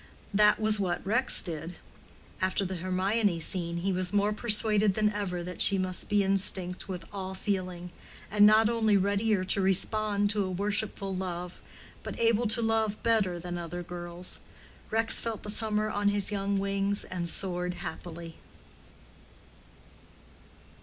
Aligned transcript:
That 0.33 0.59
was 0.59 0.79
what 0.79 1.05
Rex 1.05 1.43
did. 1.43 1.75
After 2.41 2.65
the 2.65 2.77
Hermione 2.77 3.39
scene 3.39 3.77
he 3.77 3.93
was 3.93 4.11
more 4.11 4.33
persuaded 4.33 4.95
than 4.95 5.13
ever 5.13 5.43
that 5.43 5.61
she 5.61 5.77
must 5.77 6.09
be 6.09 6.23
instinct 6.23 6.87
with 6.87 7.05
all 7.13 7.35
feeling, 7.35 7.91
and 8.31 8.43
not 8.43 8.67
only 8.67 8.97
readier 8.97 9.43
to 9.45 9.61
respond 9.61 10.31
to 10.31 10.43
a 10.43 10.49
worshipful 10.49 11.15
love, 11.15 11.61
but 12.01 12.19
able 12.19 12.47
to 12.47 12.63
love 12.63 13.03
better 13.03 13.37
than 13.37 13.59
other 13.59 13.83
girls. 13.83 14.39
Rex 14.89 15.19
felt 15.19 15.43
the 15.43 15.51
summer 15.51 15.91
on 15.91 16.07
his 16.09 16.31
young 16.31 16.57
wings 16.57 17.03
and 17.03 17.29
soared 17.29 17.75
happily. 17.75 18.37